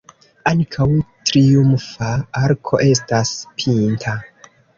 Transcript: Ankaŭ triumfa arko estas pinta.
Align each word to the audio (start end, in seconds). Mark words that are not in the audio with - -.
Ankaŭ 0.51 0.87
triumfa 1.31 2.09
arko 2.41 2.81
estas 2.87 3.35
pinta. 3.61 4.17